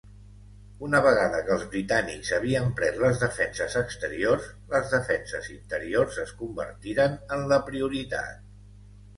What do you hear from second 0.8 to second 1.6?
Una vegada que